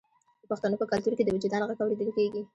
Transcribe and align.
د 0.41 0.43
پښتنو 0.51 0.79
په 0.81 0.85
کلتور 0.91 1.13
کې 1.17 1.23
د 1.25 1.29
وجدان 1.35 1.61
غږ 1.67 1.79
اوریدل 1.81 2.09
کیږي. 2.17 2.41